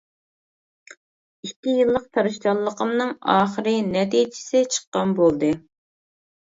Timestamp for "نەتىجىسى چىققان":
3.93-5.19